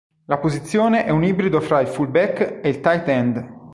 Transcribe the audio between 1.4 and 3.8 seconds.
tra il fullback e il tight end.